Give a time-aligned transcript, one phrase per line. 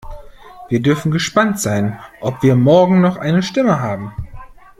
[0.67, 4.11] Wir dürfen gespannt sein, ob wir morgen noch eine Stimme haben.